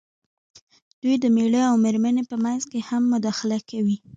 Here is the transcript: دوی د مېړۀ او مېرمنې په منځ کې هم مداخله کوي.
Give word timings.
دوی 1.01 1.15
د 1.19 1.25
مېړۀ 1.35 1.61
او 1.69 1.75
مېرمنې 1.83 2.23
په 2.31 2.35
منځ 2.43 2.63
کې 2.71 2.79
هم 2.89 3.03
مداخله 3.13 3.59
کوي. 3.69 3.97